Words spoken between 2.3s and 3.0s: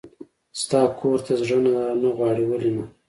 ولې نه.